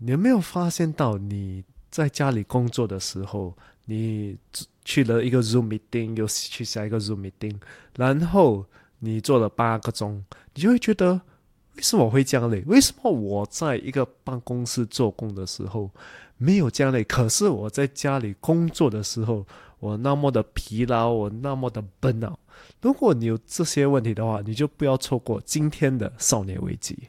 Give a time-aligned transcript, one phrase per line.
[0.00, 4.38] 你有没有发现到你在家里工作的时候，你
[4.84, 7.56] 去了一个 Zoom meeting，又去下一个 Zoom meeting，
[7.96, 8.64] 然后
[9.00, 10.24] 你做了八个钟，
[10.54, 11.20] 你就会觉得
[11.74, 12.62] 为什么会这样累？
[12.66, 15.90] 为什么我在一个办公室做工的时候
[16.36, 17.02] 没有这样累？
[17.02, 19.44] 可是我在家里工作的时候，
[19.80, 22.38] 我那么的疲劳，我那么的笨恼。
[22.80, 27.08] 如果你有这些问题的话，你就不要错过今天的少年危机。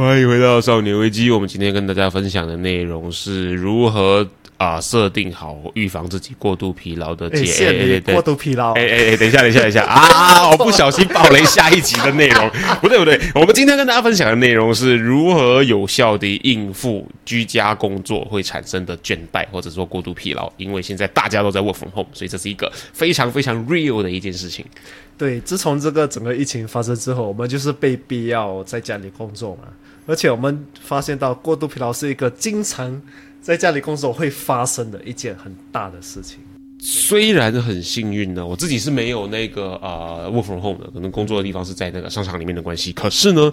[0.00, 1.30] 欢迎回到少年危机。
[1.30, 8.00] 我们今天跟大家分享的内容是如何啊设定好预防自己过度疲劳的解。
[8.06, 8.72] 过度疲劳。
[8.72, 10.48] 哎哎哎，等一下，等一下，等一下啊！
[10.48, 12.50] 我不小心爆雷下一集的内容。
[12.80, 20.50] 不对不对，我们今天跟大家分享的内容是如何有效的应付居家工作会产生的倦怠或者说过度疲劳。
[20.56, 24.64] 因为现在大家都在 work from home，所以这是一个非常非常 real 的一件事情。
[25.18, 29.64] 对，自从这个整个疫情发生之后，我们就是被逼要在家里工作嘛。
[30.10, 33.00] 而且我们发现到过度疲劳是一个经常
[33.40, 36.38] 在家里工作会发生的一件很大的事情。
[36.80, 42.92] 虽然很幸运呢，我自己是没有那个呃 work from home 的，可能工作的地方是在那个商场里面的关系。
[42.92, 43.52] 可是呢，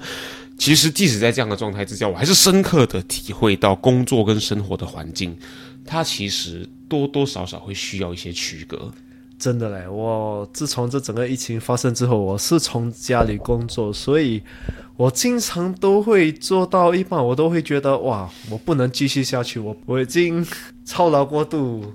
[0.58, 5.38] 其实即使在这样的状态之下，我还是深刻的体会到工作跟生活的环境，
[5.86, 8.92] 它其实多多少少会需要一些区隔。
[9.40, 14.42] 真的嘞，我自从这整个疫情发生之后，我是从家里工作，所以。
[14.98, 20.44] 我经常都会做到一半，我都会觉得哇，我不能继续下去，我我已经
[20.86, 21.94] 操劳过度，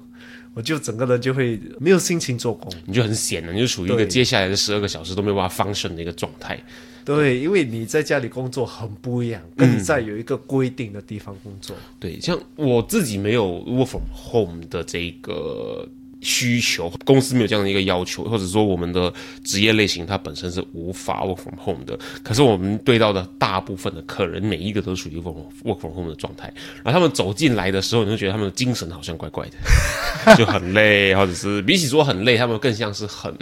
[0.54, 6.56] 我就整个人就会没有心情做工，你就很闲了，你就处于一个接下来的十二个小时都没有办法放顺的一个状态。
[7.04, 11.74] 对，因为你在家里工作很不一样，跟你在有一个规定的地方工作。
[11.98, 15.88] 对，像我自己没有 work from home 的这个。
[16.22, 19.12] 需求公司没有这样的一个要求，或者说我们的
[19.44, 21.98] 职业类型它本身是无法 work from home 的。
[22.22, 26.52] 可是我们对到的大部分的客人，每一个都属于 work work from home 的状态。
[26.82, 33.36] 然后他们走进来的时候，你就觉得他们的精神好像怪怪的， 就很累，或者是比起说很累，他们更像是很。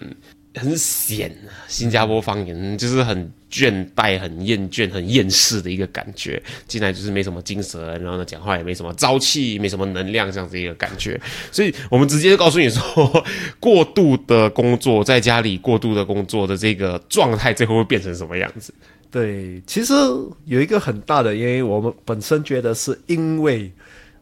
[0.54, 6.42] 很闲啊，新加坡方言就是很倦怠、很厌倦、很厌世的一个感觉。
[6.66, 11.20] 进来就是没什么精神，然后呢，讲话也没什么朝气，没什么能量，这样子一个感觉。
[11.52, 13.24] 所以我们直接告诉你说，
[13.60, 18.74] 过度的工作，在家里过度的工作的这个状态，最后会变成什么样子？
[19.10, 19.94] 对，其实
[20.46, 23.72] 有一个很大的原因，我们本身觉得是因为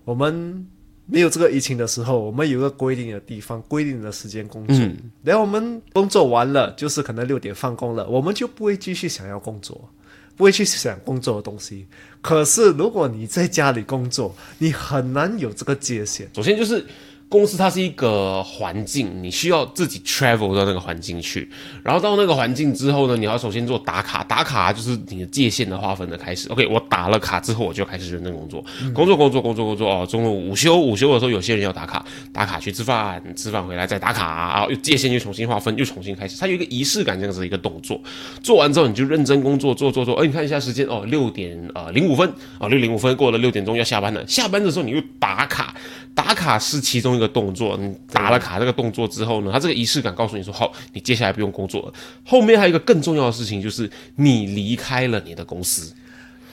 [0.05, 0.66] 我们。
[1.10, 4.76] 没有这个疫情的时候，我们有个规定的地方、规定的时间工作。
[5.24, 9.91] 然后我们工作完了，就是可能六点放工了，我们就不会继续想要工作，
[10.36, 11.86] 不会去想工作的东西。
[12.20, 16.28] 可是如果你在家里工作，你很难有这个界限。
[16.34, 16.84] 首先就是。
[17.28, 21.47] 公司它是一个环境，你需要自己 travel 到那个环境去，
[21.83, 26.49] 然后到那个环境之后呢，你要首先做打卡，打卡就是你的界限的划分的开始。
[26.49, 30.06] OK，我打了卡之后，我就开始认真工作，工作工作工作工作哦。
[30.06, 32.03] 中午午休，午休的时候有些人要打卡，
[32.33, 36.39] 打卡去吃饭，吃饭回来再打卡然后，又界限又重新划分，又重新开始。
[36.41, 38.00] 它有一个仪式感这样子的一个动作，
[38.43, 40.15] 做完之后你就认真工作，做做做。
[40.15, 42.27] 哎，你看一下时间哦，六点呃零五分
[42.59, 45.75] 啊，六零五分过了六点钟要下班了，下班的时候你又打卡。
[46.15, 51.92] 打卡是其中一个动作，你打了卡这个动作之后呢，他这个仪式感告诉你说，好，你接下来不用工作了。
[52.24, 55.92] 后面还有一个更重要的事情，就是你离开了你的公司，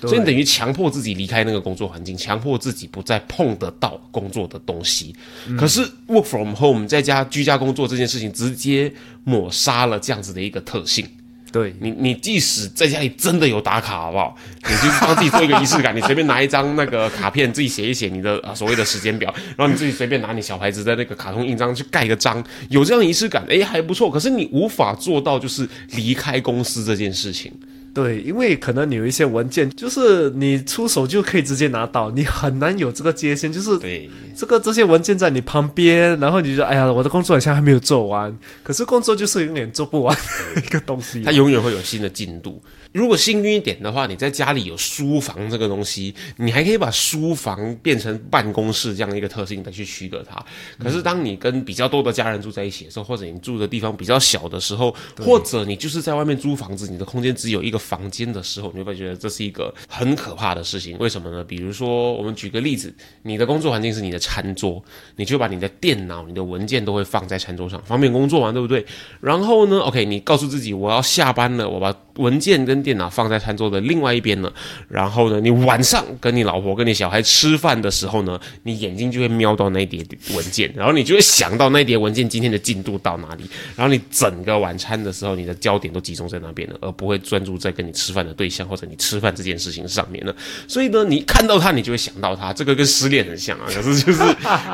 [0.02, 5.16] 所以你等于强迫自己离开那个工作环境，强迫自己不再碰得到工作的东西。
[5.58, 8.92] 可是 work from home 在家居家工作这件事情，直接
[9.24, 11.08] 抹杀了这样子的一个特性。
[11.56, 14.36] 对你，你即使在家里真的有打卡，好不好？
[14.68, 24.12] 你就帮自己做一个仪式感，你随便拿一张那个卡片，自己写一写你的所谓的时间表，然后你自己随便拿你小牌子的那个卡通印章去盖个章，有这样仪式感，哎，还不错。
[24.12, 27.50] 可是你无法做到就是离开公司这件事情。
[27.96, 33.52] 对，因为可能你有一些文件，就是你出手就可以直接拿到，你很难有这个界限。
[33.52, 38.38] 就是对这个这些文件在你旁边，然后你就哎呀，我的工作好像还没有做完。
[38.64, 40.14] 可是工作就是永远做不完
[40.58, 42.62] 一个东西，它永远会有新的进度。
[42.96, 50.42] 如果幸运一点的话，你在家里有书房这个东西，你还可以把书房变成办公室这样一个特性来去区隔它。
[50.80, 60.98] 可是当你跟比较多的家人住在一起的时候，或者你住的地方比较小的时候，或者你就是在外面租房子，你的空间只有一个房间的时候，你会不会觉得这是一个很可怕的事情？
[60.98, 61.44] 为什么呢？
[61.44, 64.82] 比如说，我们举个例子，你的工作环境是你的餐桌，
[65.18, 68.86] 你就把你的电脑、你的文件都会放在餐桌上，方便工作嘛，对不对？
[69.20, 74.54] 然后呢，OK，你告诉自己我要下班了，我把文件跟电脑放在餐桌的另外一边了。
[74.88, 80.06] 然后呢，你晚上跟你老婆、跟你小孩吃饭的时候呢，你眼睛就会瞄到那一叠
[80.36, 83.50] 文件，然后你就会想到那叠文件今天的进度到哪里。
[83.76, 90.36] 然后你整个晚餐的时候，你的焦点都集中在那边了，而不会专注在跟你吃饭的对象或者你吃饭这件事情上面了。
[90.68, 93.66] 所以呢，你看到他，你就会想到他，这个跟失恋很像啊。
[93.68, 94.22] 可是就是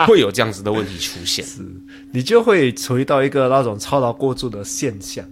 [0.06, 1.46] 会有这样子的问题出现。
[2.12, 5.26] 你就会处于到一个那种操劳过度的现象。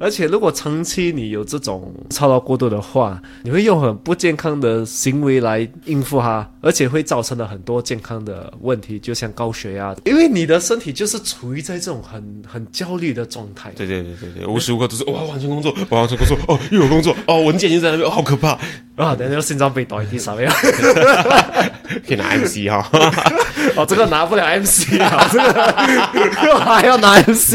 [0.00, 9.94] 而且，如果长期你有这种操劳过度的话，你会用很不健康的行为来应付它，而且会造成了很多健康的问题，就像高血压。
[10.06, 13.70] 因为你的身体就是处于在这种很很焦虑的状态。
[13.76, 18.58] 对对对对对，无时无刻都是哇，完成工作，我完成工作，哦，又有工作，哦，文件就在那边，好可怕
[19.04, 19.14] 啊！
[19.18, 20.50] 等下心脏被倒一点啥样？
[22.06, 22.88] 可以拿 MC 哈，
[23.76, 25.74] 哦，这个拿不了 MC 啊，这个
[26.60, 27.54] 还要拿 MC，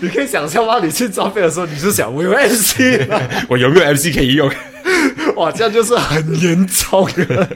[0.00, 0.26] 你可以。
[0.32, 0.78] 想象吗？
[0.82, 2.80] 你去装备的时候，你是想 我有 MC，
[3.48, 4.50] 我有没有 MC 可以用？
[5.36, 7.48] 哇，这样就是很严重的。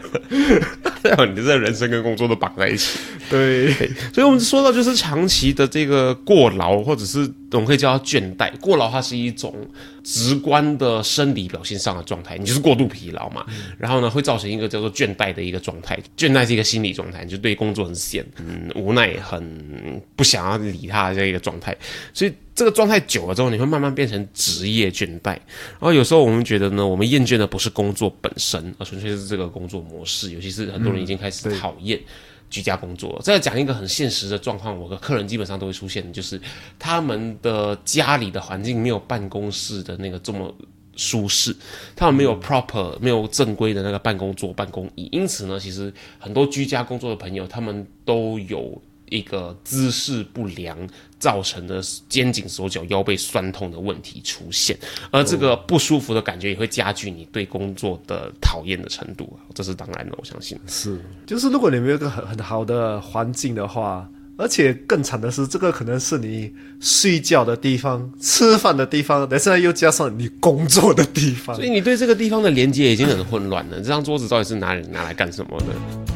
[1.29, 2.99] 你这人生跟工作都绑在一起。
[3.31, 3.73] 对，
[4.13, 7.21] 所以我们说到就是长期的这个过劳，或者是
[7.53, 8.51] 我们可以叫它倦怠。
[8.59, 9.55] 过劳它是一种
[10.03, 13.45] 直观的生理表现上的状态，你就是过度疲劳嘛。
[13.79, 15.97] 然后呢，会造成一个叫做倦怠的一个状态。
[16.17, 21.77] 倦怠是一个心理状态，就对工作很闲，嗯，无奈，很不想要理他的这一个状态。
[22.13, 25.31] 所以这个状态久了之后，你会慢慢变成职业倦怠。
[25.35, 30.33] 然后有时候我们觉得呢，我们厌倦的不是工作本身，而纯粹是这个工作模式。
[30.33, 32.01] 尤其是很多人已经开始讨厌。
[32.49, 36.41] 居家工作，再讲一个很现实的状况，我的客人基本上都会出现，就是
[36.79, 40.55] 他们的家里的环境没有办公室的那个这么
[40.95, 41.55] 舒适，
[41.97, 48.81] 他们没有 proper 没有正规的那个办公桌、办公椅，因此呢，其实很多居家工作的朋友，他们都有。
[49.09, 50.77] 一个姿势不良
[51.19, 54.79] 造成的肩颈、手脚、腰背酸痛的问题出现，
[55.11, 61.01] 而这个不舒服的感觉也会加剧你对工作的讨厌的程度这是当然的，我相信是。
[61.27, 73.79] 就是如果你没有一个很很好的环境的话，而且更惨的是，这个可能是你睡觉的地方、吃饭的地方，但是又加上你工作的地方，所以你对这个地方的连接已经很混乱了。
[73.79, 76.16] 这张桌子到底是拿来拿来干什么的？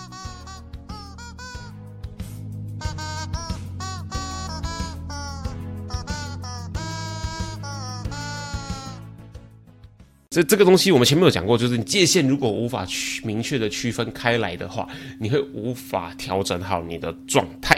[10.31, 14.87] 这这个东西我们前面有讲过，就是你界限如果无法区明确的区分开来的话，
[15.19, 17.77] 你会无法调整好你的状态。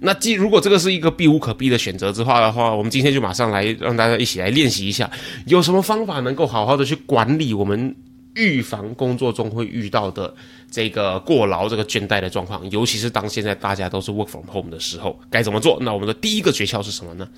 [0.00, 5.10] 那既如果这个是一个避无可避的选择之话的话，我们今天就马上来让大家一起来练习一下，
[5.44, 7.94] 有什么方法能够好好的去管理我们
[8.34, 10.34] 预防工作中会遇到的
[10.70, 15.76] 这个过劳、这个倦怠的状况，尤其是当现在大家都是 work from home 的时候，该怎么做？
[15.82, 17.28] 那我们的第一个诀窍是什么呢？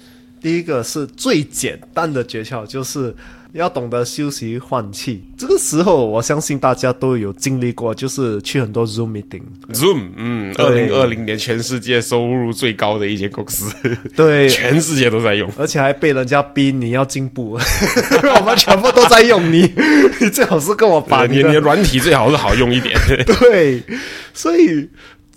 [0.40, 3.12] 第一个是最简单的诀窍，就是。
[3.52, 9.42] 要懂得休息换气，这个时候我相信大家都有经历过，就是去很多 Zoom meeting。
[9.72, 13.70] Zoom，嗯，二零二零年全世界收入最高的一间公司，
[14.16, 17.58] 对，全世界都在用，而且还被人家逼你要进步，
[18.38, 19.70] 我们全部都在用你，
[20.20, 22.98] 你 最好是跟我把你的软体最好是好用一点，
[23.38, 23.82] 对，
[24.32, 24.88] 所以。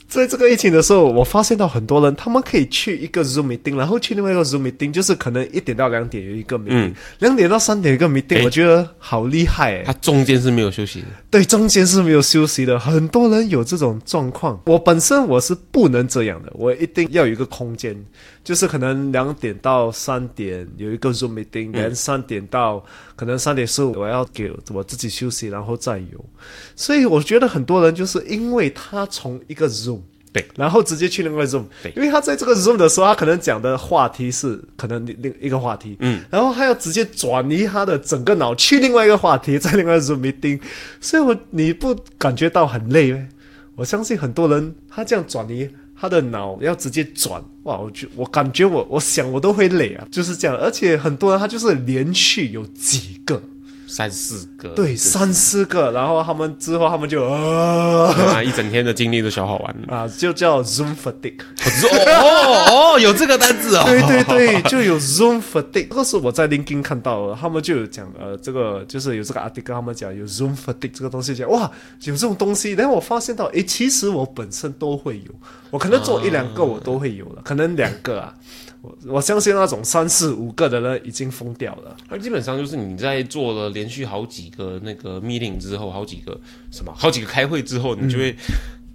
[0.08, 9.84] 在这个疫情的时候，我发现到很多人，他们可以去一个 Zoom meeting，然后去另外一个 Zoom meeting，就是可能一点到两点有一个 meeting，两点到三点一个 meeting，我觉得好厉害哎！
[9.84, 12.80] 他中间是没有休息的，对，中间是没有休息的。
[12.80, 17.96] 很多人有这种状况，我本身我是不能这样的，我一定要有一个空间。
[18.44, 22.86] 就是可能两点到三点有一个 Zoom meeting，连三点到
[23.16, 26.26] 可能三点十五我要给我自己休息，然后再有。
[26.76, 30.02] 所以我觉得很多人就是因为他从一个 Zoom
[30.34, 40.60] 对，然后直接去另外 Zoom，对因为他在这个 Zoom 的时候，他可能讲的话题是可能另另一个话题，嗯，然后他要直接转移他的整个脑去另外一个话题，在另外 Zoom meeting，
[41.00, 43.28] 所以我你不感觉到很累吗？
[43.78, 45.70] 我相信很多人他这样转移。
[46.00, 47.80] 他的脑要直接转哇！
[47.80, 50.56] 我就我感觉我我想我都会累啊，就是这样。
[50.58, 53.42] 而且很多人他就是连续有几个，
[53.88, 59.88] 三四个，对，三四个，然后他们之后他们就啊啊，一整天的精力都消耗完了。
[59.96, 61.40] 啊，就叫 Zoom fatigue。
[61.88, 63.84] 哦哦，有这个单字哦。
[63.86, 71.72] 对对对，就有 Zoom fatigue，这个是我在 LinkedIn 看到的，他们就有讲呃，这个就是有这个 article，他们讲有 Zoom fatigue 这个东西，讲哇，
[72.04, 75.32] 有这种东西，然后我发现到，诶，其实我本身都会有，
[75.76, 78.34] 我可能做一两个我都会有了，可能两个啊，
[78.82, 81.98] 我我相信那种三四五个的人已经疯掉了。
[82.10, 86.40] 那基本上就是你在做了连续好几个那个 meeting 之后，好几个
[86.72, 88.34] 什么，好几个开会之后，你就会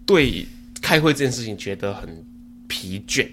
[0.06, 0.46] 对
[0.80, 2.24] 开会这件事情觉得很
[2.66, 3.28] 疲倦。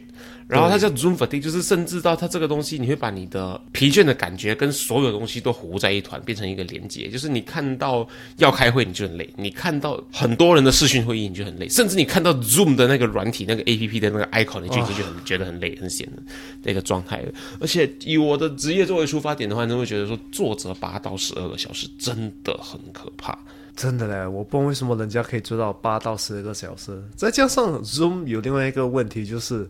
[0.47, 7.09] 然后它叫 Zoom fatigue，就是甚至到它这个东西，你会把你的疲倦的感觉跟所有东西都糊在一团，变成一个连接。
[7.09, 16.23] 就是你看到要开会你就很累，你看到很多人的视讯会议你就很累，甚至你看到 Zoom 的那个软体、那个 APP 的那个 icon，你就就很觉得很累、很闲的
[16.63, 17.31] 那个状态了。
[17.59, 23.37] 而且以我的职业作为出发点的话，你会觉得说坐着八到十二个小时真的很可怕。
[23.75, 29.69] 真的嘞，我不懂为什么人家可以做到八到十二个小时，再加上 Zoom 有另外一个问题就是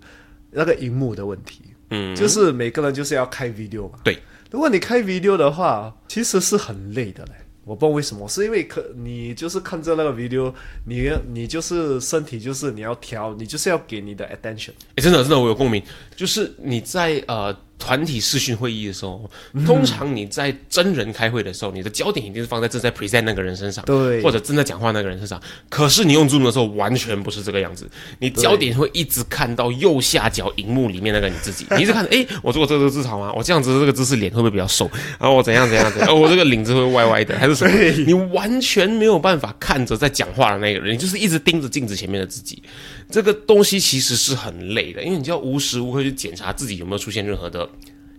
[0.51, 4.00] 那个荧幕的问题，嗯，就是每个人就是要开 video 嘛。
[4.04, 4.18] 对，
[4.51, 7.32] 如果你开 video 的话，其实是很累的嘞。
[7.63, 10.54] 我不知道为什么，是因为可你就是看着那个 video，
[10.86, 14.72] 你你就是身体就是你要调，你就是要给你的 attention。
[14.96, 15.84] 哎，真的真的，我有共鸣。
[16.18, 19.30] 就是你在呃团体视讯会议的时候，
[19.64, 25.40] 通常你在真人开会的时候，你的焦点一定是放在正在 present 那个人身上，对或者正在讲话那个人身上。
[25.70, 33.32] 可是你用 Zoom 的时候，完全不是这个样子，你焦点会一直看到右下角荧幕里面那个你自己， 你一直看，哎，我做过这个姿势好吗？
[33.38, 34.90] 我这样子这个姿势脸会不会比较瘦？
[35.20, 36.10] 然后我怎样怎样怎样？
[36.10, 37.72] 哦，我这个领子会歪歪的， 还是什么？
[38.08, 42.64] 你完全没有办法看着在讲话的那个人，你就是一直盯着镜子前面的自己。
[43.10, 47.68] 这个东西其实是很累的，因为你就要无时无刻去检查自己有没有出现任何的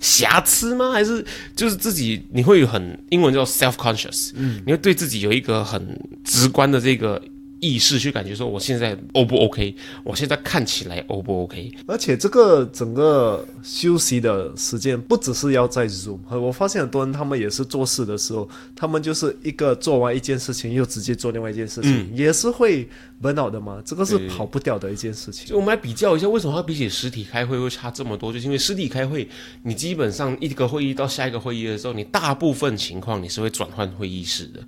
[0.01, 0.93] 瑕疵吗？
[0.93, 1.25] 还是
[1.57, 7.21] 就是自己你会很英文叫 self conscious，嗯，你会对自己有一个很直观的这个
[7.61, 11.73] 意识去感觉说我现在 O 不 OK，我现在看起来 O 不 OK？
[11.89, 22.89] 而且这个整个休息的时间不只是要在 Zoom，我发现很多人他们也是做事的时候，他们就是一个做完一件事情又直接做另外一件事情，也是会
[23.23, 25.49] burn out 的吗，这个是跑不掉的一件事情。
[25.49, 28.33] 就我们来比较一下，为什么它比起实体开会会差这么多？
[28.33, 29.29] 就是因为实体开会，
[29.63, 34.61] 你基本上一个会议到下一个会议的时候，你大部分情况你是会转换会议室的，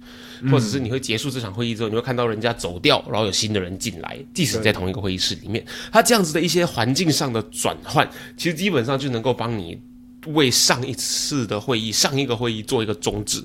[0.51, 9.81] 或者是你会结束这场会议之后，你会看到人家走掉，然后有新的人进来，即使在同一个会议室里面，它这样子的一些环境上的转换，其实基本上就能够帮你
[10.27, 13.43] 为上一次的会议、上一个会议做一个终止。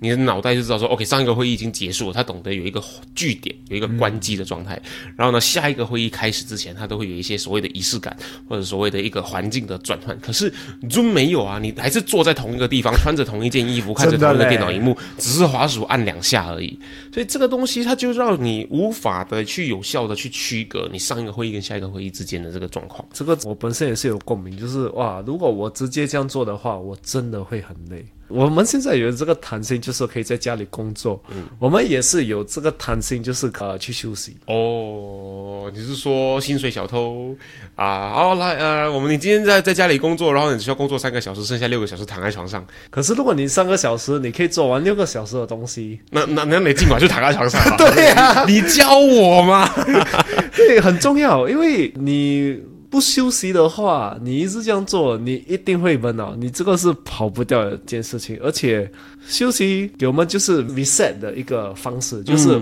[0.00, 2.82] 你的脑袋就知道说，OK，上一个会议已经结束了，他懂得有一个
[3.14, 4.80] 据点，有一个关机的状态。
[5.16, 8.16] 然后呢，下一个会议开始之前，他都会有一些所谓的仪式感，
[8.48, 10.18] 或者所谓的一个环境的转换。
[10.18, 10.52] 可是
[10.90, 16.76] Zoom 没有啊，你还是坐在同一个地方，穿着同一件衣服，看着同一个电脑荧幕， 只是滑鼠按两下而已。
[17.14, 23.06] 所以这个东西它就让你无法的去有效的去区隔你上一个会议跟下一个会议之间的这个状况。
[23.12, 28.04] 这个我本身也是有共鸣，就是哇，如果我直接这样做的话，我真的会很累。
[28.28, 31.22] 我们现在有这个弹性，就是可以在家里工作。
[31.30, 34.36] 嗯，我们也是有这个弹性，就是呃去休息。
[34.46, 37.34] 哦，你是说薪水小偷
[37.76, 38.12] 啊？
[38.14, 42.62] 哦，来呃，我们你今天在在家里工作，然后你需要工作三个小时，剩下六个小时躺在床上。
[42.90, 47.58] 可是如果你三个小时，你可以做完六个小时的东西，那那那你尽管就躺在床上。
[47.78, 49.66] 对呀，你教我嘛？
[50.54, 52.60] 对，很重要，因为你。
[52.92, 56.36] 不休息的话，你一直这样做，你一定会闷哦。
[56.38, 58.88] 你这个是跑不掉的一件事情，而且
[59.26, 62.60] 休息给我们就是 reset 的一个方式，就是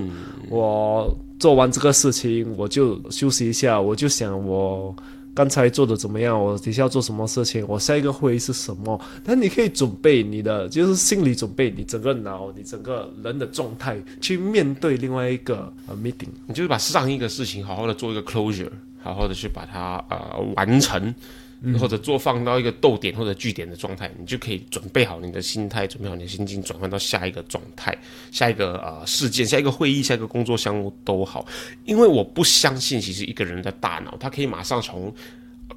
[0.49, 4.95] 我做完这个事情，我就休息一下，我就想我
[5.35, 9.01] 刚才做的怎么样，我底下要做什么事情，我下一个会议是什么。
[9.25, 18.71] 但你可以准备你的，就是心理准备，你整个脑，你整个人的状态去面对另外一个呃 meeting，你就是把上一个事情好好的做一个 closure。
[19.03, 21.15] 好好的去把它呃完成，
[21.79, 27.97] 或者做放到一个逗点或者句点的状态，你就可以准备好你的心态，准备好你的心境，转换到下一个状态，
[28.31, 31.47] 下一个呃事件，下一个会议，下一个工作项目都好。
[31.85, 35.13] 因为我不相信，其实一个人的大脑，他可以马上从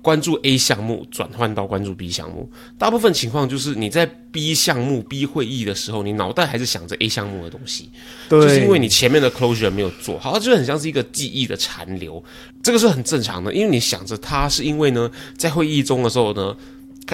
[0.04, 7.90] 关注 A 项目转换到关注 B 项目，大部分情况就是你在 B 项目 B 会议的时候，你脑袋还是想着 A 项目的东西，
[8.28, 12.22] 对，就是因为你前面的 closure 没有做好，它就很像是一个记忆的残留，
[12.62, 16.56] 这个是很正常的，因为你想着它是因为呢，在会议中的时候呢。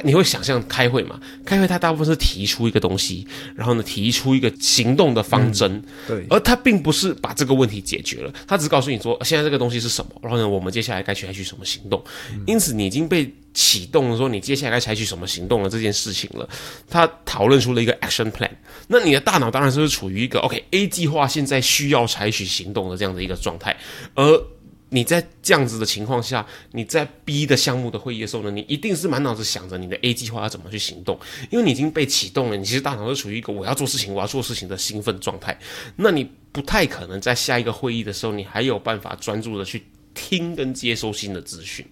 [0.04, 1.20] 你会想象开会嘛？
[1.44, 12.04] 开会它大部分是提出一个东西，然后呢提出一个行动的方针，对，而它并不是把这个问题解决了，它只是告诉你说现在这个东西是什么，然后呢我们接下来该采取什么行动。
[12.46, 16.48] 因此你已经被启动了，说你接下来该采取什么行动了这件事情了。
[16.90, 18.52] 他讨论出了一个 action plan，
[18.88, 23.76] 那你的大脑当然是处于一个 OK A 计划现在需要采取行动的这样的一个状态，
[24.14, 24.44] 而。
[24.92, 31.20] 你在这样子的情况下，你在 B 的项目的会议的时候呢，你一定是满脑子想着你的 A 计划要怎么去行动，
[31.52, 35.56] 因为你已经被启动了，你其实大脑是处于一个我要做事情、我要做事情的兴奋状态。
[35.96, 39.84] 那你不太可能在下一个会议的时候，你还有办法专注的去
[40.16, 41.86] 听跟接收新的资讯。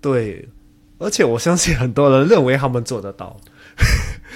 [0.00, 0.44] 对，
[0.98, 3.40] 而且我相信很多人认为他们做得到。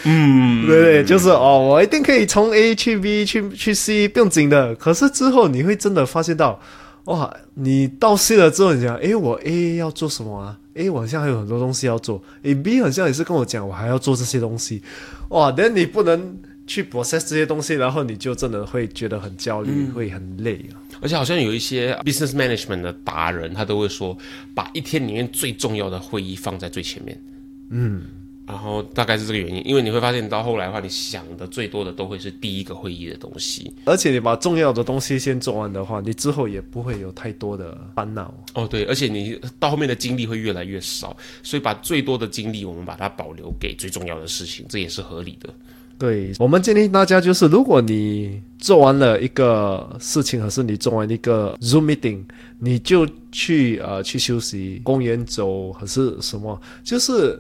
[0.05, 4.77] 嗯，对对，就是哦，我一定可以从 A 去 B 去去 C 不用紧的。
[4.77, 6.61] 可是之后你会真的发现到。
[7.07, 7.37] 哇！
[7.55, 10.59] 你到 C 了之后，你讲，诶，我 A 要做什么啊？
[10.75, 12.23] 诶，我好像还有很多东西要做。
[12.43, 14.83] 诶，B 好像也是跟我讲，我还要做这些东西。
[15.31, 15.51] 哇！
[15.51, 20.77] 但你不能去 process 这些东西，然后你就真的会觉得很焦虑，会很累啊。
[21.01, 24.17] 而且好像有一些 business management 的达人，他都会说，
[24.55, 27.23] 把一天里面最重要的会议放在最前面。
[27.71, 28.03] 嗯。
[28.47, 38.33] 然后大概是这个原因，因为你会发现到后来的话，你想的最多的都会是第一个会议的东西，而且你把重要的东西先做完的话，你之后也不会有太多的烦恼。
[38.55, 45.53] 哦，对，而且你到后面的精力会越来越少，所以把最多的精力我们把它保留给最重要的事情，这也是合理的。
[45.99, 52.23] 对我们建议大家就是，如果你做完了一个事情，还是你做完一个 Zoom meeting，
[52.61, 57.37] 你就去呃去休息，公园走还是什么，就是。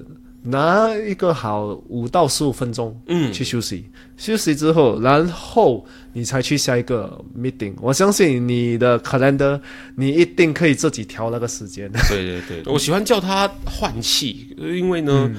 [0.47, 3.85] 拿一个好五到十五分钟，嗯，去休息。
[4.17, 7.75] 休息之后，然后你才去下一个 meeting。
[7.83, 9.61] 我相信你的 calendar，
[9.97, 11.91] 你一定可以自己调那个时间。
[12.09, 15.31] 对对对， 我喜欢叫它换气，因为呢。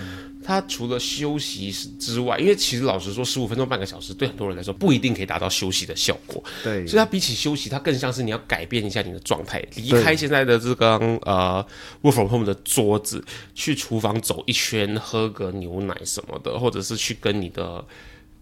[0.47, 6.41] 他除了休息之外，因为其实老实说，十五分钟半个小时对很多人来说不一定可以达到休息的效果。
[6.63, 11.65] 对，所以它比起休息，它更像是你要改变一下你的状态，离开现在的这个呃
[12.01, 13.21] work from home 的桌子，
[13.53, 17.83] 去厨房走一圈，喝个牛奶什么的，或者是去跟你的。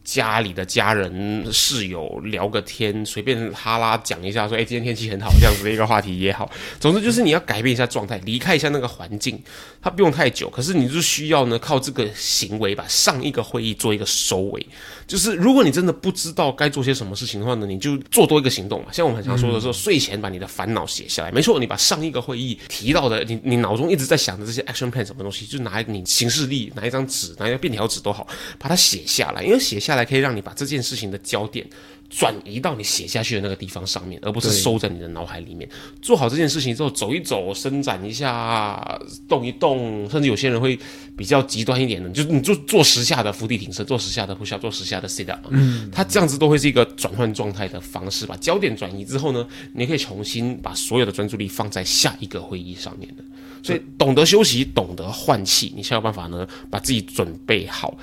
[0.05, 6.49] 家里的家人、室友聊个天，随便哈拉讲一下，说：“哎，今天天气很好。”这样子的一个话题也好。
[6.79, 9.41] 总之就是你要改变一下状态，离开一下那个环境。
[9.81, 14.65] 它不用太久，可是你就需要呢，靠这个行为把上一个会议做一个收尾。
[15.07, 18.91] 就是如果你真的不知道该做些什么事情的话呢，你就做多一个行动嘛。
[18.91, 21.31] 像我们很常说的说，睡前把你的烦恼写下来。
[21.31, 28.27] 没错，你把上一个会议提到的，你你脑中一直在想的这些 action plan 什么东西，就拿你行事历，拿一张纸，拿一个便条纸都好，
[28.59, 29.43] 把它写下来。
[29.43, 31.65] 因为写下来可以让你把这件事情的焦点。
[32.07, 35.67] 转移到你写下去的那个地方上面，而不是收在你的脑海里面。
[36.03, 40.79] 做好这件事情之后，走一走，伸展一下，动一动，甚至有些人会
[41.17, 45.47] 比较极端一点的，就你就做十下的伏地挺身，做十下的 push up，做十下的 sit up。
[45.49, 53.23] 嗯，它这样子都会是一个转换状态的方式，把焦点转移之后呢，你可以重新把所有的专注力放在下一个会议上面的。
[53.63, 57.97] 所以，懂得休息，懂得换气，你才有办法呢，把自己准备好，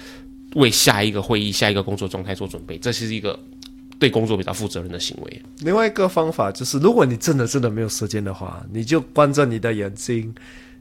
[0.54, 2.78] 为下一个会议、下一个工作状态做准备。
[2.78, 3.38] 这是一个。
[3.98, 5.42] 对工作比较负责任的行为。
[5.60, 10.34] 另外一个方法就是，如果你真的真的没有时间的话，你就关着你的眼睛，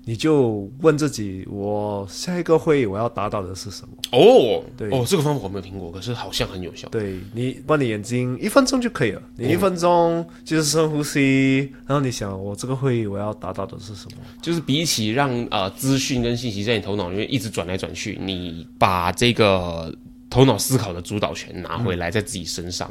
[0.05, 3.95] 你就问自己：我下一个会议我要达到的是什么？
[4.11, 6.87] 哦，对，哦，这个方法我没有听过，可是好像很有效。
[6.89, 14.17] 对你关你眼睛一分钟就可以了，你一分钟就是深呼吸，然后你想我这个会议我要达到的是什么？
[14.41, 19.93] 就是比起让呃资讯跟信息在你头脑里面一直转来转去，你把这个。
[20.33, 22.89] 头脑思考的主导权拿回来，在自己身上，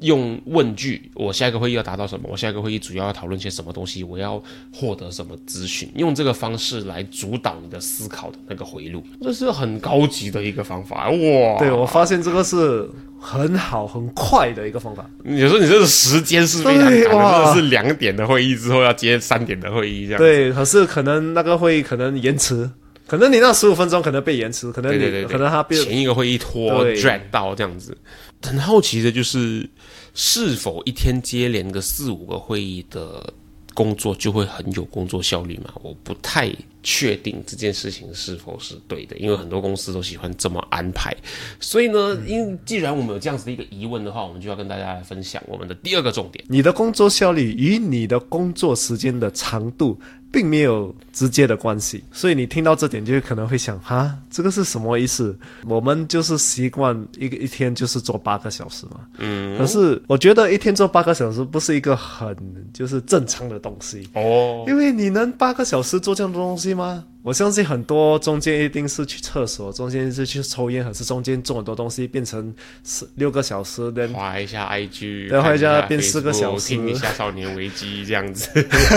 [0.00, 2.28] 用问句：我下一个会议要达到什么？
[2.30, 4.02] 我下一个会议主要要讨论些什么东西？
[4.02, 5.90] 我要获得什么资讯？
[5.94, 11.58] 用这个方式来主导你的思考的那个回路，这是很高级的一个方法哇！
[11.58, 15.08] 对我发现这个是很好很快的一个方法。
[15.22, 20.18] 你说你这个时间是非常赶的，真的是两点的会议之后要接三点的会议这样。
[20.18, 22.68] 对，可是可能那个会议可能延迟。
[23.06, 27.92] 可能你那十五分钟可能被延迟，可能你可能他前一个会议拖 drag 到这样子。
[28.42, 29.68] 很好奇的就是，
[30.14, 33.32] 是否一天接连个四五个会议的
[33.74, 35.72] 工作就会很有工作效率嘛？
[35.82, 41.14] 我不太确定这件事情是否是对的，因为很多公司都喜欢这么安排。
[41.58, 46.44] 所以呢，因既然我们有这样子的一个疑问的话，我们就要跟大家来分享我们的第二个重点。
[46.48, 49.98] 你的工作效率与你的工作时间的长度
[50.32, 55.36] 并没有直接的关系，所以你听到这点就可能会想，哈，这个是什么意思？
[55.66, 62.36] 我们就是习惯一个一天就是做八个小时嘛，嗯，可是我觉得一天做八个小时不是一个很
[62.72, 67.04] 就是正常的东西哦，因为你能八个小时做这样的东西吗？
[67.22, 72.52] 我相信很多中间一定是去厕所，中间是去抽烟，还是中间做很多东西变成
[72.82, 74.08] 四六个小时的。
[74.08, 78.48] 划一下 IG，对，划一下变四个小时，听一下少年危机这样子，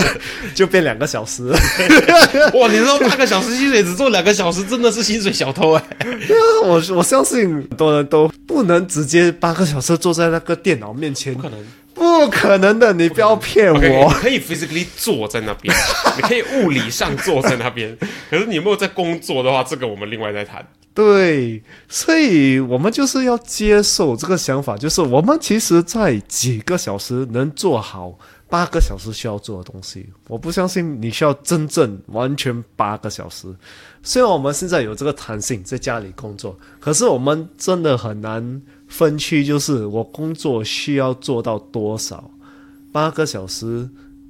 [0.56, 1.48] 就变两个小时。
[2.56, 5.84] 哇，你说八个小时薪水只做两个小时，真的是薪水小偷哎！
[6.00, 11.60] 对啊，我我相信很多人都不能直接八个小时坐在那个电脑面前，不可能。
[12.04, 14.10] 不可能的，你不要骗我。
[14.10, 15.74] 可以 physically 坐在那边，
[16.18, 17.98] 你可以物理上坐在那边。
[18.30, 20.68] 可是你有没有在工作的话，这个我们另外再谈。
[20.94, 30.06] 对，所以我们就是要接受这个想法，就是我们其实，在几个小时能做好八个小时需要做的东西。
[30.28, 33.48] 我不相信你需要真正完全八个小时。
[34.04, 38.62] 虽然我们现在有这个弹性，在家里工作，可是我们真的很难。
[38.94, 42.30] 分区就是我工作需要做到多少，
[42.92, 43.90] 八个小时，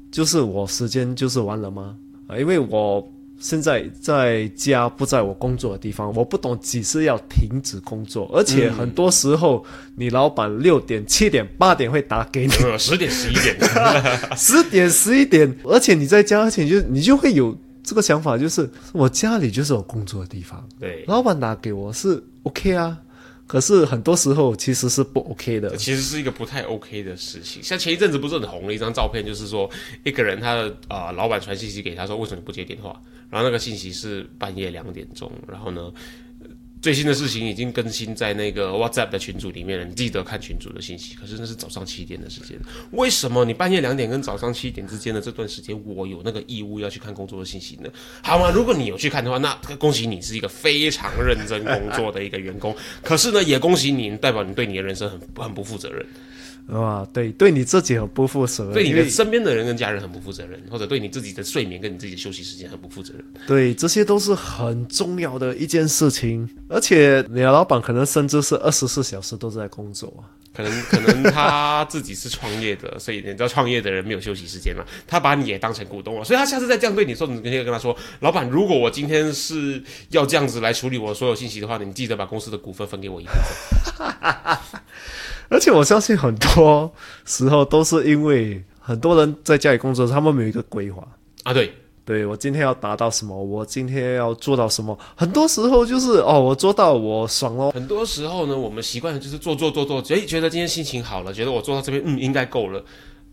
[0.09, 1.97] 就是我时间就是完了吗？
[2.27, 3.05] 啊，因为我
[3.37, 9.65] 现在在家不在我工作的地方，我不懂几时要停止工作，而且很多时候
[9.97, 13.57] 你老板六点、七点、八点会打给你， 十点、十一点，
[14.37, 22.97] 十点、十一点，而且你在家，而且就你就会有这个想法，就是我家里就是我工作的地方，对，老板打给我是 OK 啊。
[23.45, 27.61] 可是很多时候其实是不 OK 的，其实是一个不太 OK 的事情。
[27.61, 29.69] 像前一阵子不是很红的一张照片，就是说
[30.03, 32.99] 一个人他的啊老板传信息给他说，为什么不接电话？
[33.29, 35.91] 然后那个信息是半夜两点钟，然后呢？
[36.83, 41.15] 最新的事情已经更新在那个 WhatsApp 的群组里面了，你记得看群组的信息。
[41.15, 42.59] 可是那是早上七点的时间，
[42.91, 47.89] 为什么你半夜两点跟早上七点之间的这段时间，我有那个义务要去看工作的信息呢？
[48.21, 48.51] 好吗？
[48.53, 52.75] 如果你有去看的话，那恭喜你是一个非常认真工作的一个员工。
[53.01, 56.05] 可是呢，也恭喜你，代表你对你的人生很很不负责任。
[56.67, 63.23] 啊，对，对你自己很不负责任，对你的身边的人跟家人很不负责任，或者对你自己的睡眠跟你自己的休息时间很不负责任。
[63.45, 66.49] 对，这些都是很重要的一件事情。
[66.69, 70.23] 而且你的老板可能甚至是二十四小时都在工作啊，
[70.55, 74.83] 可能可能他自己是创业的，所以你知道创业的人没有休息时间嘛？
[75.05, 84.07] 他把你也当成股东了，所以他下次再这样对你说，你可以跟他说：“老板，如果我今天是要这样子来处理我所有信息的话，你记得把公司的股份分给我一部分。”
[85.53, 86.91] 而且我相信很多
[87.25, 91.07] 时候都是因为很多人在家里工作，他们没有一个规划
[91.43, 91.53] 啊。
[91.53, 91.71] 对，
[92.03, 97.71] 对我今天要达到什么，我今天要做到什么，很多时候就是哦，我做到我爽哦。
[97.71, 102.83] 很多时候呢，我们习惯就是做做做做，诶，觉得今天心情好了，觉得我做到这边嗯应该够了，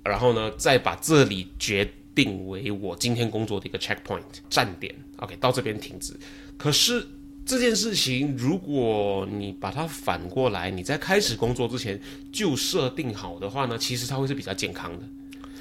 [0.05, 6.15] 然后呢再把这里决定为我今天工作的一个 checkpoint 站点，OK，到这边停止。
[6.59, 7.03] 可是。
[7.45, 12.01] 这件事情，如果你把它反过来，你在开始工作之前
[12.31, 15.03] 就设定好的话呢，其实它会是比较健康的。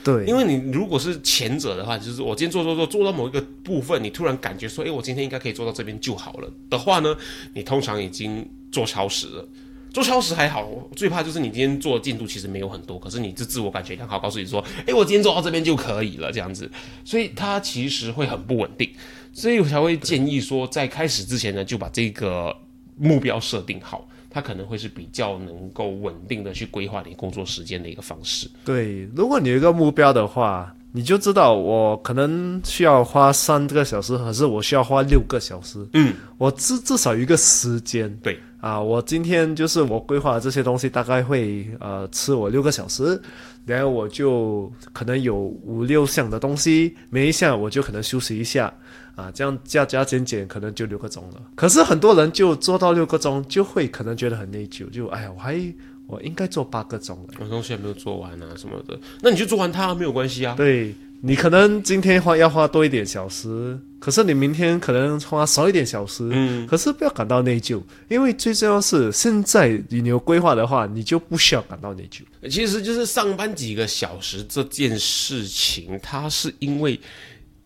[0.04, 7.16] 对，因为你如果是前者的话，就是我今天做做做做到某一个部分，你突然感觉说，诶，我今天应该可以做到这边就好了的话呢，
[7.54, 9.48] 你通常已经做超时了。
[9.94, 16.70] 做超时还好，最怕就是你今天做的进度其实没有很多，可是你这自我感觉良好，告诉你说，诶，我今天做到这边就可以了，这样子，
[17.04, 18.90] 所以它其实会很不稳定。
[19.34, 22.56] 所以我才会建议说，在开始之前呢，就把这个
[22.98, 28.50] 目标设定好，它可能会是比较能够稳定的去规划你工作时间的一个方式。
[28.66, 35.88] 对，如果你有一个目标的话，你就知道我可能需要花三个小时，还是我需要花六个小时。
[35.94, 38.14] 嗯，我至至少有一个时间。
[38.24, 43.20] 对啊，我今天就是我规划这些东西，大概会呃吃我六个小时，
[43.66, 48.74] 然后我就可能有五六项的东西，每一项我就可能休息一下。
[49.16, 51.42] 啊，这样加加减减可能就六个钟了。
[51.54, 55.62] 可是很多人就做到六个钟，就会可能觉得很内疚，就哎呀，我还
[56.08, 58.98] 我应该做八个钟的，我东西还没有做完啊什么的。
[59.22, 60.56] 那你就做完它没有关系啊。
[60.56, 66.30] 对你可能今天花要花多一点小时，可是你明天可能花少一点小时。
[66.32, 72.22] 嗯，可是不要感到内疚，因为最重要是现在你有规划的话，你就不需要感到内疚。
[72.50, 77.00] 其实就是上班几个小时这件事情，它是因为。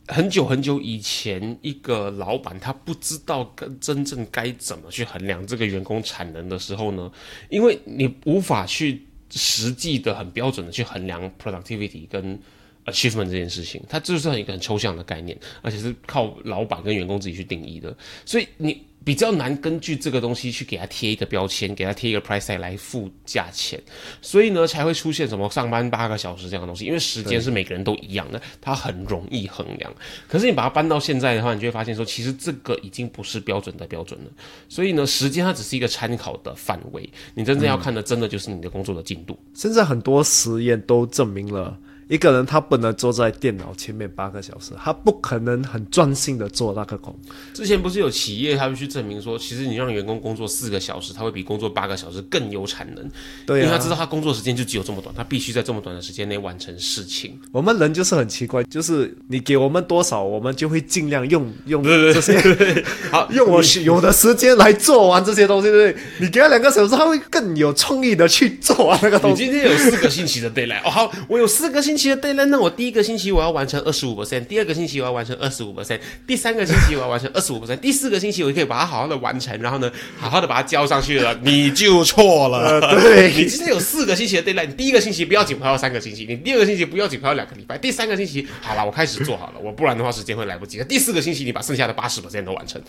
[0.10, 7.10] 很久很久以前，一个老板他不知道跟真正该怎么去衡量这个员工产能的时候呢，
[7.50, 12.38] 因为你无法去实际的很标准的去衡量 productivity 跟
[12.86, 18.82] achievement 这件事情，它就是很一个很抽象的概念，而且是靠老板跟员工自己去定义的，所以你。
[19.06, 23.78] 比较难根据这个东西去给它贴一个标签，给它贴一个 price tag 来付价钱，
[24.22, 26.86] 所以呢才会出现什么上班八个小时这样的东西。
[26.86, 29.94] 因为时间是每个人都一样的，它很容易衡量。
[30.26, 34.32] 可是你把它搬到现在的话，你就会发现说，其实这个已经不是标准的标准了。
[34.70, 39.38] 所以呢，时间它只是一个参考的范围，你真正要看的，真的就是你的工作的进度。
[39.54, 41.78] 现在很多实验都证明了。
[42.08, 47.14] 一个人他不能坐在电脑前面八个小时，他不可能很专心的做那个工。
[47.54, 53.10] 之前不是有企业他们去证明说，其实你让员工工作四个小时，他会比工作八个小时更有产能。
[53.46, 57.38] 对，因为他知道他工作时间就只有这么短，他必须在这么短的时间内完成事情。
[57.52, 61.82] 我们人就是很奇怪，就是你给我们多少，我们就会尽量用用
[62.14, 65.64] 这些，好 用我有的时间来做完这些东西。
[65.64, 66.04] 对不对？
[66.20, 69.46] 你给他两个小时，他会更有创意的去做完那个东西。
[69.46, 72.52] 你今天有四个星期的 d a y l i g h t 哦，好，我有四个星期的 d a l i n e
[72.52, 82.80] 那我第一个星期我要完成二十五 percent，第二个星期我要完成二十五 percent，第三个星期我要完成二十五 percent，第四个星期我就可以把它好好的完成，然后呢，好好的把它交上去了，你就错了。
[83.02, 90.84] 对，你今天有四个星期的 d a y l i t 你第一个星期不要紧，排到三个星期；你第二个星期不要紧，排到两个礼拜；第三个星期好了，我开始做好了，我不然的话时间会来不及。
[90.84, 92.82] 第四个星期你把剩下的八十 percent 都完成，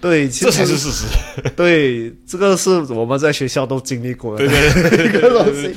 [0.00, 1.04] 对，这才是事实。
[1.56, 5.74] 对，这个是我们在学校都经历过的 一个东西，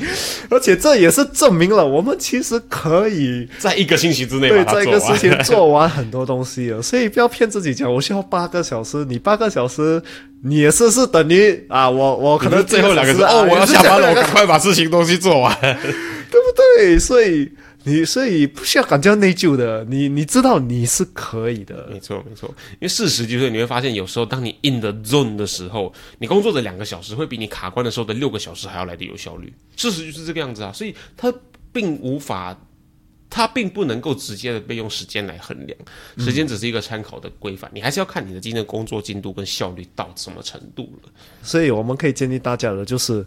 [0.49, 6.81] 而且这也是证明了我们其实可以在一个星期之内对，在一个事情 做完很多东西了。
[6.81, 10.01] 所以不要骗自己讲我需要八个小时，你八个小时
[10.43, 16.99] 你也是是等于啊，我我可能最后两个字哦，我要下班了，我赶快把事情东西做完，对不对？
[16.99, 17.49] 所以。
[17.89, 22.47] 你所以不需要感觉内疚的，你你知道你是可以的，没错没错。
[22.73, 29.51] 因为事实就是你会发现，有时候当你 in the zone 的时候，你工作的两个小时会比你卡关的时候的六个小时还要来的有效率。
[29.75, 31.33] 事实就是这个样子啊，所以它
[31.71, 32.55] 并无法，
[33.29, 35.77] 它并不能够直接的被用时间来衡量，
[36.17, 41.09] 时间只是一个参考的规范，你还是要看你的今天的工作进度跟效率到什么程度了。
[41.41, 43.25] 所以我们可以建议大家的就是，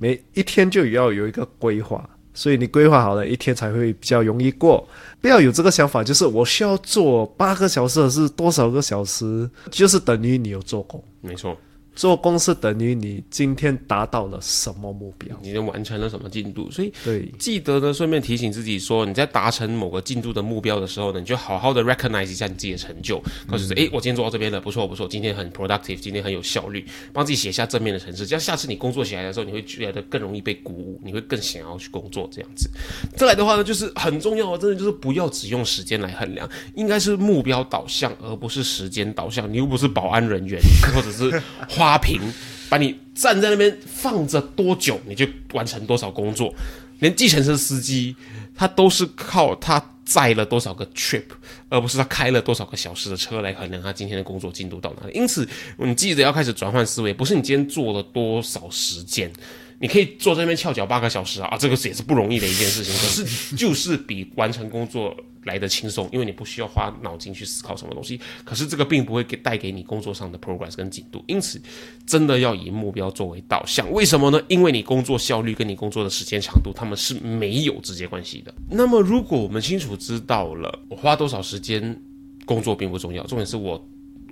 [0.00, 2.08] 每一天就要有一个规划。
[2.32, 4.86] 所以你规划好了，一天才会比较容易过。
[5.20, 11.02] 不要有这个想法，就是我需要做八个小时还，是多少个小时，就是等于你有做工。
[11.20, 11.56] 没错。
[11.94, 15.36] 做公司等于你今天达到了什么目标？
[15.42, 16.70] 你完成了什么进度？
[16.70, 32.70] 所以对，记得呢，顺便提醒自己说，你在达成某个进度的目标的时候呢，你就好好的 recognize 一下你自己的成就，或者是哎，我今天做到这边了，不错不错，今天很 productive，今天很有效率，帮自己写下正面的程式，这样下次你工作起来的时候，你会觉得更容易被鼓舞，你会更想要去工作这样子。
[33.16, 39.50] 再来的话呢，就是很重要的，真的就是不要只用时间来衡量，应该是目标导向，而不是时间导向。
[39.50, 40.60] 你又不是保安人员，
[40.94, 41.42] 或者是
[41.80, 42.20] 花瓶。
[42.68, 46.54] 把你站在那边放着多久，你就完成多少工作。
[47.00, 48.14] 连计程车司机，
[48.54, 51.24] 他都是靠他载了多少个 trip，
[51.68, 55.12] 而不是他开了多少个小时的车来衡量他今天的工作进度到哪里。
[55.14, 59.32] 因此，你记得要开始转换思维，不是你今天做了多少时间。
[59.80, 62.92] 你可以坐在那边翘脚八个小时啊，啊，这个也是不容易的一件事情。
[63.00, 68.20] 可是就是比完成工作来的轻松，因为你不需要花脑筋去思考什么东西。
[68.44, 71.24] 可是这个并不会给带给你工作上的 progress 跟进度。
[71.26, 71.58] 因此，
[72.06, 73.90] 真的要以目标作为导向。
[73.90, 74.38] 为什么呢？
[74.48, 78.54] 因为你工作效率跟你工作的时间长度，他们是没有直接关系的。
[78.68, 81.98] 那么，如果我们清楚知道了我花多少时间
[82.44, 83.82] 工作并不重要，重点是我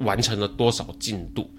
[0.01, 1.51] 完成了多少进度。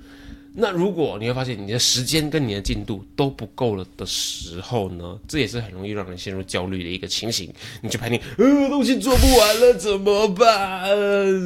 [0.54, 7.54] 那如果你会发现你的时间跟你的进度都不够了的时候呢，这也是很容易让人陷入焦虑的一个情形。
[7.82, 10.90] 你就判定，呃，东西做不完了怎么办？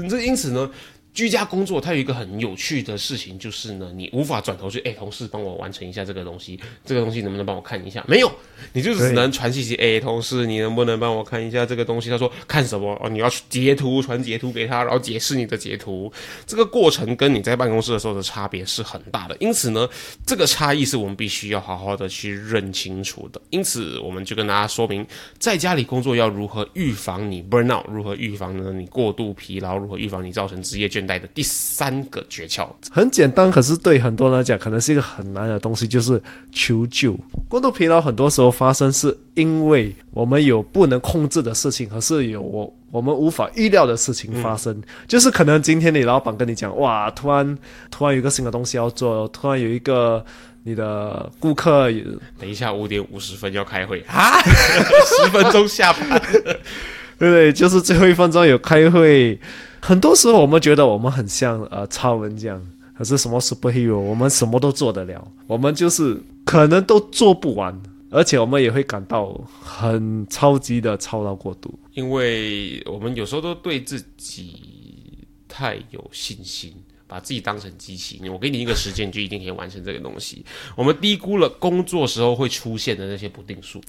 [0.09, 0.69] 这因此呢。
[1.13, 8.03] 居家工作，它有一个很有趣的事情，就是呢，你无法转头去，哎，同事帮我完成一下这个东西，这个东西能不能帮我看一下？
[8.07, 8.31] 没有，
[8.73, 12.09] 你就只能传信息，哎，同事，你能不能帮我看一下这个东西？
[12.09, 12.99] 他说看什么？
[12.99, 16.11] 哦，你要去截图，传截图给他，然后解释你的截图。
[16.47, 19.87] 这个过程跟你在办公室的时候的差别是很大的，因此呢，
[20.25, 23.39] 这个差异是我们必须要好好的去认清楚的。
[23.51, 25.05] 因此，我们就跟大家说明，
[25.37, 28.73] 在家里工作要如何预防你 burnout，如何预防呢？
[28.73, 31.02] 你过度疲劳，如何预防你造成职业倦。
[31.05, 37.15] 带的第三个诀窍很简单，可是对很多人来讲，可能是一个很难的东西，就是求救。
[37.49, 44.81] 过度疲劳很多时候发生是因为我们有不能控制的事情，可是有我我们无法预料的事情发生。
[45.07, 47.57] 就是可能今天你老板跟你讲，哇，突然
[47.89, 50.23] 突然有一个新的东西要做，突然有一个
[50.63, 51.91] 你的顾客，
[52.39, 56.21] 等一下五点五十分要开会啊， 十分钟下班，
[57.19, 59.39] 对对，就是最后一分钟有开会。
[59.85, 62.65] 很多时候，我们觉得我们很像呃超人这样，
[62.97, 67.77] 可是什么 superhero，我们什么都做得了，我们就是可能都做不完。
[68.09, 71.73] 而且我们也会感到很超级的操劳过度。
[71.93, 76.71] 因为我们有时候都对自己太有信心，
[77.13, 78.19] 把自己当成机器。
[78.27, 80.43] 我给你一个时间，你就一定可以完成这个东西。
[80.75, 83.79] 我们低估了工作时候会出现的那些不定数，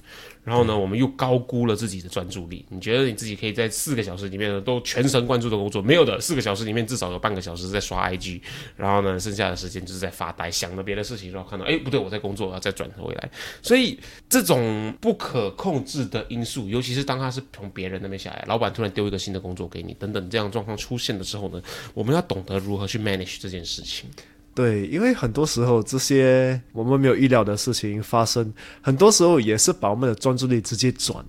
[0.43, 2.63] 然后呢，我们又高估了自己的专注力。
[2.69, 5.81] 你觉得你自己可以在四个小时里面呢都全神贯注的工作？
[5.81, 8.39] 没有的，四个小时里面至少有半个小时在刷 IG，
[8.77, 13.31] 然后呢，剩下的时间就是在发呆，想着别的事情，然后看到哎不对，我在工作，然后再转回来。
[13.63, 13.97] 所以
[14.29, 21.59] 这种不可控制的因素，尤其是当他是从别人那边下来，老板突然丢一个新的工作给你，等等这样状况出现的时候呢，
[21.93, 24.09] 我们要懂得如何去 manage 这件事情。
[24.53, 28.51] 对，因为很多时候这些我们没有预料的事情发生，
[28.81, 31.23] 很多时候也是把我们的专注力直接转。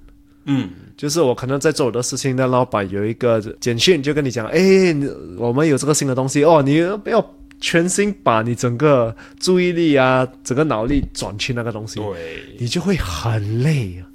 [0.45, 4.95] 嗯，就是我可能在做我的事情，那老板有一个简讯就跟你讲，哎，
[5.37, 14.07] 我们有这个新的东西哦，你不要全心把你整个注意力啊，整个脑力转去那个东西，对，你就会很累啊。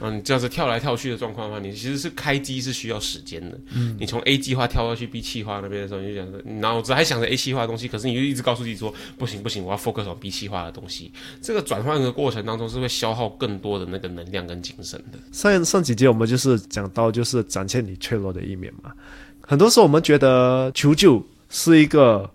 [0.00, 3.58] 嗯，你这样子跳来跳去的状况的话，你其实是开机是需要时间的。
[3.74, 11.10] 嗯，你从 A 计划跳到去 B 计划那边的时候，你就想着脑子还想着 A 计划的东西，可是你就一直告诉自己说不行不行，我要 focus on B 计划的东西。
[11.40, 15.18] 这个转换的过程当中是会消耗更多的那个能量跟精神的。
[15.32, 18.92] 上上几节我们就是讲到就是展现你脆弱的一面嘛。
[19.40, 22.30] 很多时候我们觉得求救是一个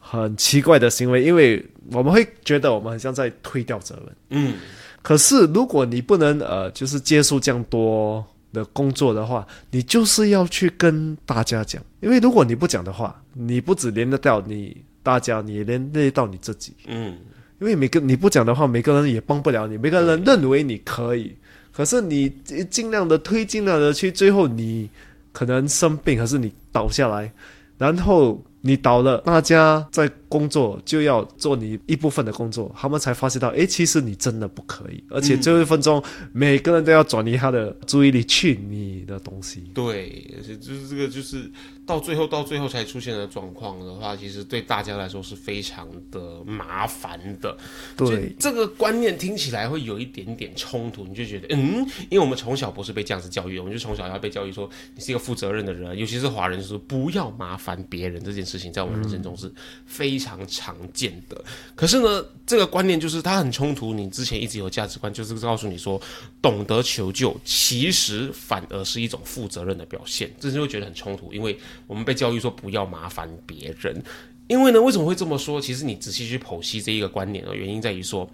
[0.00, 4.16] 很奇怪的行为，因为我们会觉得我们很像在推掉责任。
[4.30, 4.54] 嗯。
[5.04, 16.72] 可是，如果你不能呃，就是接受这样多的工作的话，你就是要去跟大家讲，因为如果你不讲的话，你不只连得到你大家，你连累到你自己。
[16.86, 17.18] 嗯，
[17.60, 21.36] 因为每个你不讲的话，每个人也帮不了你，每个人认为你可以，
[21.70, 22.30] 可是你
[22.70, 24.88] 尽量的推，尽量的去，最后你
[25.32, 27.30] 可能生病，还是你倒下来，
[27.76, 28.42] 然后。
[28.66, 39.70] 你倒了，大家在工作就要做你一部分的工作，他们才发现到，哎，其实你真的不可以，而且最后一分钟，每个人都要转移他的注意力去你的东西。
[39.72, 41.48] 对，而且就是这个，就是
[41.86, 47.54] 到最后到最后才出现的状况的话，其实对大家来说是非常的麻烦的。
[47.96, 58.54] 对，这个观念听起来会有一点点冲突，你就觉得，嗯，因为我们从小不是被这样子教育，我们就从小要被教育说，你是一个负责任的人，尤其是华人，就是不要麻烦别人这件事。
[58.54, 59.52] 事情在我们人生中是
[59.84, 63.92] 非常常常见的，可是呢，这个观念就是它很冲突。
[63.92, 66.00] 你之前一直有价值观，就是告诉你说，
[66.40, 71.32] 懂得求救其实反而是一种负责任的表现，这就会觉得很冲突。
[71.32, 74.02] 因为我们被教育说不要麻烦别人。
[74.46, 75.58] 因为呢，为什么会这么说？
[75.58, 78.28] 其实你仔细去剖析这一个观念的，原因在于说，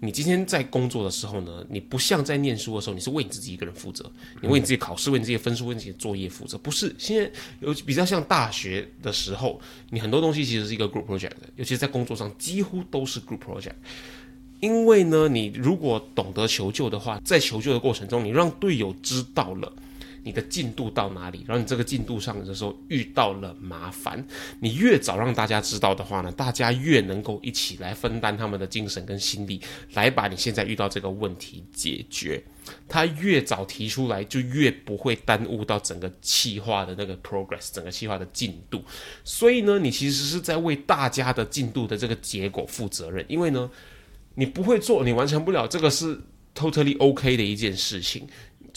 [0.00, 4.10] 你今天在工作的时候呢，你不像在念书的时候，你是为你自己一个人负责，
[4.42, 6.58] 你为你自己考试、为你自己分数、为你自己作业负责。
[6.58, 7.30] 不是，现在
[7.60, 9.58] 有比较像大学的时候，
[9.90, 13.72] 你很多东西其实是一个 group project 的，尤其是在工作上，几乎都是 group project。
[14.60, 19.72] 因为呢，你如果懂得求救的话，在求救的过程中，你让队友知道了。
[20.26, 21.44] 你的进度到哪里？
[21.46, 24.26] 然后你这个进度上的时候遇到了麻烦，
[24.60, 29.60] 你越早让大家知道的话呢，大家越能够一起来分担他们的精神跟心力，
[29.92, 32.42] 来把你现在遇到这个问题解决。
[32.88, 38.82] 他越早提出来，就越不会耽误到整个企划的那个 progress，整个企划的进度。
[39.22, 43.70] 所以呢，你其实是在为大家的进度的这个结果负责任，因为呢，
[44.34, 46.20] 你不会做，你完成不了，这个是
[46.52, 48.26] totally OK 的一件事情。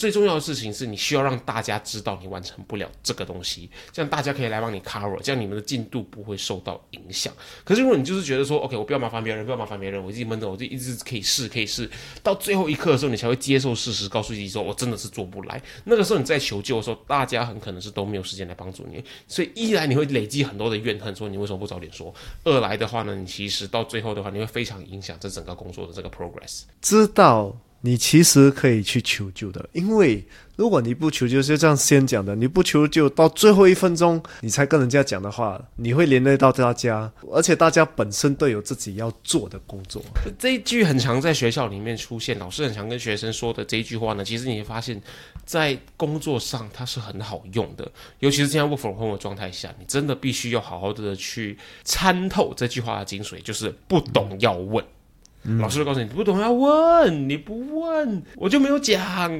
[0.00, 7.30] 最重要的事情是你需要让大家知道你完成不了这个东西，这样大家可以来帮你 cover，这样你们的进度不会受到影响。
[7.64, 11.86] 可是如果你就是觉得说，OK，我不要麻烦别人，不要麻烦别人，我自己闷着，我就一直可以试，可以试，
[12.22, 15.60] 到最后一刻的时候，你才会接受事实，告诉自己说我真的是做不来。
[15.84, 22.10] 那个时候你在求救的时候，大家很可能是都没有时间来帮助你，所以一来你会累积很多的怨恨，说你为什么不早点说；
[22.44, 26.62] 二来的话呢，你其实到最后的话，你会非常影响这整个工作的这个 progress。
[26.80, 27.54] 知道。
[27.82, 30.22] 你其实可以去求救的，因为
[30.56, 40.02] 如果你不求救，就这样先讲的，你不求救到最后一分钟，你才跟人家讲的话，你会连累到大家，而且大家本身都有自己要做的工作。
[40.38, 45.00] 这一句很常在学校里面出现，老师很常跟学生说的这一句话呢，其实你会发现，
[45.46, 54.84] 在工作上它是很好用的，尤其是现在 work from home 的状态下，你真的必须要好好的去参透这句话的精髓，就是不懂要问。
[55.58, 59.32] 老师会告诉你，不懂要问，你不问我就没有讲，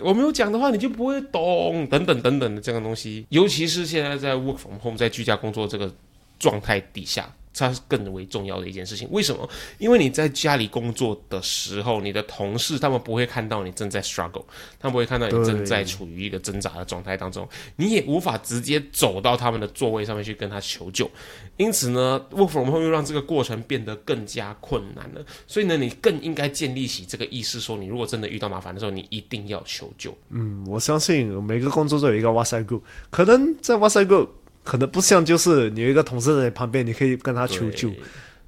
[0.00, 3.24] 我没有讲的话你就不会懂，等等等等的这样东西。
[3.30, 5.90] 尤其是现在在 work from home，在居家工作这个
[6.38, 9.08] 状态底下，它是更为重要的一件事情。
[9.10, 9.48] 为什么？
[9.78, 14.44] 因为你在家里工作的时候，你的同事他们不会看到你正在 struggle，
[14.78, 21.10] 他们不会看到你正在处于一个挣扎的状态当中，你也无法直接走到他们的座位上面去跟他求救。
[21.56, 25.24] 因此呢，work from home 又让这个过程变得更加困难了。
[25.46, 30.16] 所以呢，你更应该建立起这个意识，说你如果真的遇到麻烦的时候，你一定要求救。
[30.30, 34.28] 嗯，我相信每个工作都有一个 WhatsApp group，可能在 WhatsApp group
[34.66, 37.90] 可能不像就是你有一个同事在旁边，你可以跟他求救。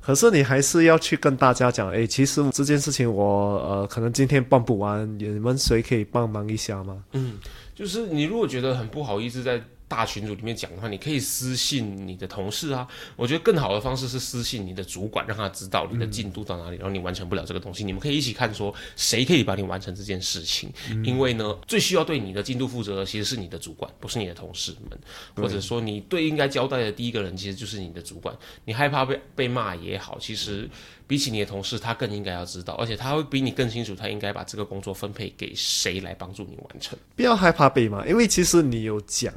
[0.00, 7.02] 可是你还是要去跟大家讲，诶，其实这件事情我呃可能今天办不完，你们谁可以帮忙一下吗？
[7.12, 7.34] 嗯
[7.74, 12.86] 就是你如果觉得很不好意思在大群组里面讲的话，你可以私信你的同事啊。
[13.16, 20.70] 我觉得更好的方式是私信你的主管，让他知道你的进度到哪里，然后你完成不了这个东西，你们可以一起看说谁可以帮你完成这件事情。
[21.03, 24.99] 因为呢，最需要对你的进度负责的其实是你的主管，不是你的同事们，
[25.34, 28.36] 或者说你对应该交代的第一个人其实就是你的主管。
[28.66, 30.68] 你害怕被被骂也好，其实
[31.07, 36.99] 比起你的同事，他更应该要知道，而且他会比你更清楚，他应该把这个工作分配给谁来帮助你完成。
[37.16, 39.32] 不要害怕被骂，因为其实你有讲，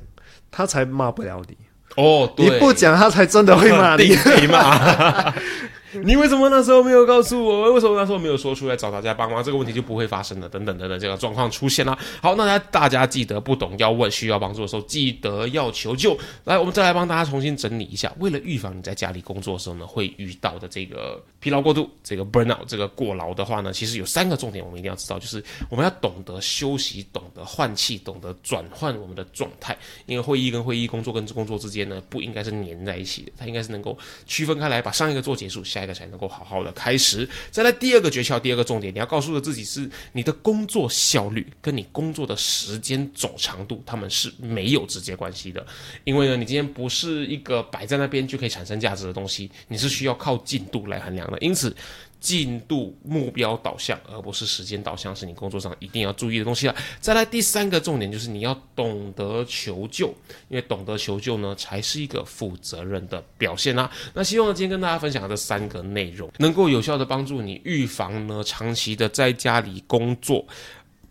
[0.52, 1.58] 他才骂不了你。
[1.95, 4.16] 哦，你不讲，他才真的会骂你。
[4.47, 5.34] 骂。
[6.04, 7.74] 你为什么那时候没有告诉我？
[7.74, 9.44] 为什么那时候没有说出来找大家帮忙？
[9.44, 10.48] 这个问题就不会发生了。
[10.48, 11.98] 等等等等，这个状况出现了。
[12.22, 16.18] 好，那大家记得不懂要问，需要帮助的时候记得要求救。
[16.46, 29.78] 来，我们再来帮大家重新整理一下，为了预防你在家里工作的时候呢会遇到的这个疲劳过度、这个 burnout、这个过劳的话呢，其实有三个重点，我们一定要知道，就是我们要懂得休息，懂得换气，懂得转换我们的状态。
[30.06, 37.27] 因为会议跟会议、工作跟工作之间呢，不应该是粘在一起的，它应该是能够区分开来，把上一个做结束，下那个才能够好好的开始。
[37.49, 45.65] 再来第二个诀窍，第二个重点，你要告诉的自己是你的工作效率跟你工作的时间总长度，他们是没有直接关系的。
[46.03, 51.38] 因为呢，你今天不是一个摆在那边就可以产生价值的东西，你是需要靠进度来衡量的。
[51.39, 51.75] 因此，
[52.22, 56.76] 进度目标导向，而不是时间导向，是你工作上一定要注意的东西了。
[57.01, 60.07] 再来第三个重点就是你要懂得求救，
[60.47, 70.45] 因为懂得求救呢，才是一个负责任的表现啦、那希望今天跟大家分享的这三个内容，能够有效的帮助你预防呢长期的在家里工作。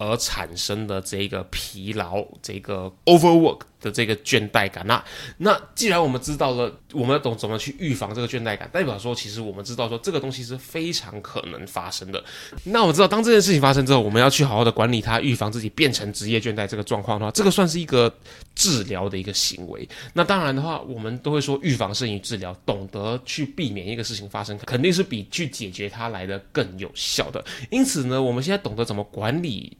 [0.02, 4.86] 而产生的这个疲劳、这个 overwork 的这个倦怠感。
[4.86, 5.04] 那
[5.38, 12.22] 那既然我们知道了，我们要懂怎么去预防这个倦怠感，代表说其实我们知道说这个东西是非常可能发生的。
[12.64, 18.12] 那我知道，当这件事情发生之后，我们要去好好的管理它，预防自己变成职业倦怠这个状况的话，这个算是一个
[18.54, 19.88] 治疗的一个行为。
[20.12, 27.44] 那当然的话，我们都会说预防胜于治疗，懂得去避免一个事情发生，肯定是比去解决它来的更有效的。
[27.70, 29.76] 因此呢，我们现在懂得怎么管理。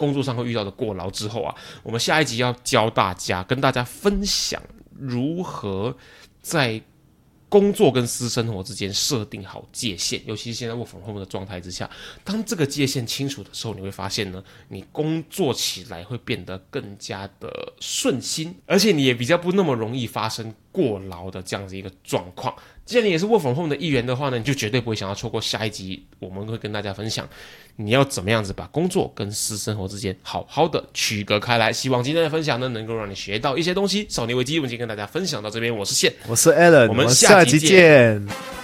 [0.00, 4.62] 工作上会遇到的过劳之后啊，我们下一集要教大家，跟大家分享
[4.98, 5.94] 如何
[6.40, 6.80] 在
[7.50, 11.90] 工作跟私生活之间设定好界限，尤其是现在 work from home 的状态之下，
[12.24, 22.54] 当这个界限清楚的时候，你会发现呢，你工作起来会变得更加的顺心，而且你也比较不那么容易发生过劳的这样子一个状况。
[22.90, 27.28] 既然你也是 work from home 的一员的话呢，你就绝对不会想要错过下一集，我们会跟大家分享
[27.76, 31.72] 你要怎么样子把工作跟私生活之间好好的区隔开来。
[31.72, 34.04] 希望今天的分享呢，能够让你学到一些东西。
[34.08, 36.12] 少年危机，我们今天跟大家分享到这边，我是线。
[36.26, 38.59] 我是 Alan，我们下集见。